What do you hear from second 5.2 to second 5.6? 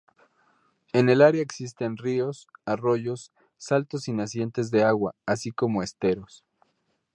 así